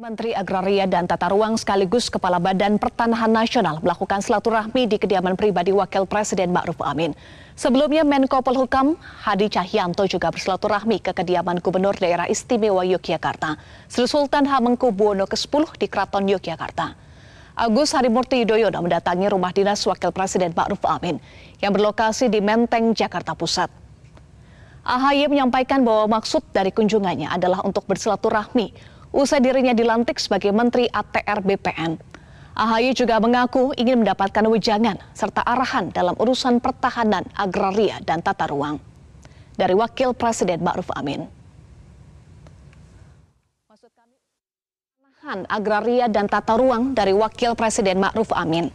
[0.00, 5.76] Menteri Agraria dan Tata Ruang sekaligus Kepala Badan Pertanahan Nasional melakukan silaturahmi di kediaman pribadi
[5.76, 7.12] Wakil Presiden Ma'ruf Amin.
[7.52, 13.60] Sebelumnya Menko Polhukam Hadi Cahyanto juga bersilaturahmi ke kediaman Gubernur Daerah Istimewa Yogyakarta,
[13.92, 16.96] Sri Sultan Hamengkubuwono ke-10 di Kraton Yogyakarta.
[17.60, 21.20] Agus Harimurti Yudhoyono mendatangi rumah dinas Wakil Presiden Ma'ruf Amin
[21.60, 23.68] yang berlokasi di Menteng, Jakarta Pusat.
[24.80, 31.42] AHY menyampaikan bahwa maksud dari kunjungannya adalah untuk bersilaturahmi usai dirinya dilantik sebagai Menteri ATR
[31.42, 31.98] BPN.
[32.54, 38.82] AHY juga mengaku ingin mendapatkan wejangan serta arahan dalam urusan pertahanan, agraria, dan tata ruang.
[39.54, 41.24] Dari Wakil Presiden Ma'ruf Amin.
[43.70, 48.72] Pertahanan, agraria, dan tata ruang dari Wakil Presiden Ma'ruf Amin.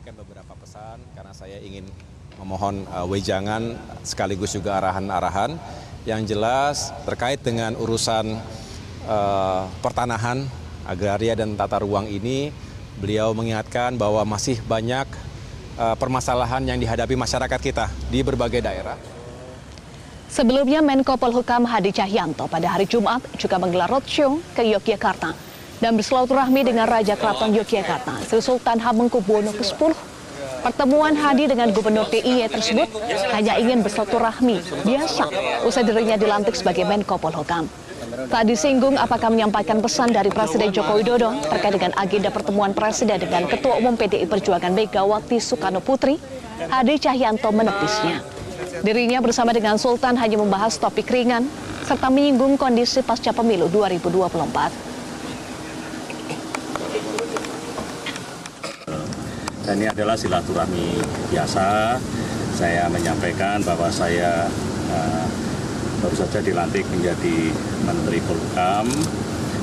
[0.00, 1.84] menyampaikan beberapa pesan karena saya ingin
[2.38, 3.74] memohon uh, wejangan
[4.06, 5.58] sekaligus juga arahan-arahan
[6.06, 8.38] yang jelas terkait dengan urusan
[9.08, 10.46] uh, pertanahan,
[10.86, 12.54] agraria dan tata ruang ini
[13.00, 15.08] beliau mengingatkan bahwa masih banyak
[15.80, 18.96] uh, permasalahan yang dihadapi masyarakat kita di berbagai daerah.
[20.30, 25.34] Sebelumnya Menko Polhukam Hadi Cahyanto pada hari Jumat juga menggelar roadshow ke Yogyakarta
[25.82, 30.19] dan bersilaturahmi dengan Raja Keraton Yogyakarta, Sri Sultan Hamengkubuwono ke-10.
[30.60, 32.88] Pertemuan Hadi dengan Gubernur DIY tersebut
[33.32, 35.24] hanya ingin bersilaturahmi biasa
[35.64, 37.64] usai dirinya dilantik sebagai Menko Polhukam.
[38.28, 43.48] Tak disinggung apakah menyampaikan pesan dari Presiden Joko Widodo terkait dengan agenda pertemuan Presiden dengan
[43.48, 46.20] Ketua Umum PDI Perjuangan Megawati Soekarno Putri,
[46.68, 48.20] Hadi Cahyanto menepisnya.
[48.84, 51.48] Dirinya bersama dengan Sultan hanya membahas topik ringan
[51.88, 54.99] serta menyinggung kondisi pasca pemilu 2024.
[59.70, 60.98] Dan ini adalah silaturahmi
[61.30, 61.94] biasa.
[62.58, 64.50] Saya menyampaikan bahwa saya
[64.90, 65.26] uh,
[66.02, 67.54] baru saja dilantik menjadi
[67.86, 68.90] Menteri Polhukam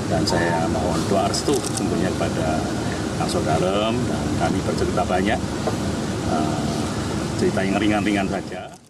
[0.08, 2.56] dan saya mohon doa restu sesungguhnya kepada
[3.20, 5.40] Kang Sodarem dan kami bercerita banyak
[6.32, 6.60] uh,
[7.36, 8.87] cerita yang ringan-ringan saja.